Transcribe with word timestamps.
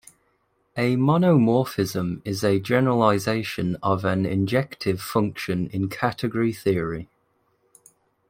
A 0.75 0.95
monomorphism 0.95 2.23
is 2.25 2.43
a 2.43 2.59
generalization 2.59 3.77
of 3.83 4.03
an 4.03 4.23
injective 4.23 4.99
function 4.99 5.67
in 5.67 5.89
category 5.89 6.51
theory. 6.51 7.07